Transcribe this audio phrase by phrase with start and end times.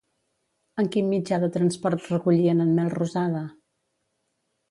[0.83, 3.45] En quin mitjà de transport recollien en Melrosada?